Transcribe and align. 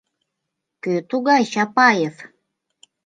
—Кӧ 0.83 0.93
тугай 1.09 1.43
Чапаев? 1.53 2.15